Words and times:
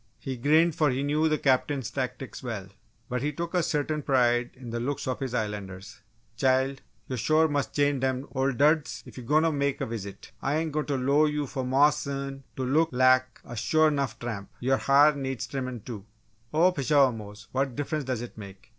He 0.17 0.35
grinned 0.35 0.73
for 0.73 0.89
he 0.89 1.03
knew 1.03 1.29
the 1.29 1.37
Captain's 1.37 1.91
tactics 1.91 2.41
well. 2.41 2.69
But 3.07 3.21
he 3.21 3.31
took 3.31 3.53
a 3.53 3.61
certain 3.61 4.01
pride 4.01 4.49
in 4.55 4.71
the 4.71 4.79
looks 4.79 5.07
of 5.07 5.19
his 5.19 5.35
Islanders. 5.35 5.99
"Chile, 6.35 6.79
yo' 7.07 7.15
sure 7.17 7.47
mus' 7.47 7.67
change 7.67 7.99
dem 8.01 8.27
old 8.31 8.57
duds 8.57 9.03
ef 9.05 9.19
yo' 9.19 9.23
goin' 9.23 9.43
to 9.43 9.51
mek 9.51 9.79
a 9.79 9.85
visit! 9.85 10.31
Ah 10.41 10.53
ain't 10.53 10.71
goin' 10.71 10.87
t' 10.87 10.97
low 10.97 11.25
you' 11.25 11.47
Maw's 11.55 11.97
son 11.99 12.43
t' 12.57 12.63
look 12.63 12.89
lak 12.91 13.41
a 13.45 13.55
sure 13.55 13.91
'nough 13.91 14.17
tramp! 14.17 14.49
Yo' 14.59 14.75
ha'r 14.77 15.13
needs 15.15 15.45
trimmin', 15.45 15.81
too!" 15.85 16.03
"Oh 16.51 16.71
pshaw, 16.71 17.11
Mose, 17.11 17.47
what 17.51 17.75
difference 17.75 18.03
does 18.05 18.23
it 18.23 18.35
make? 18.39 18.69